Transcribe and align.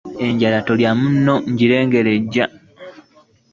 Enjala 0.25 0.59
tolya 0.67 0.91
munno 0.99 1.35
ngirengera 1.51 2.09
ejja. 2.17 2.45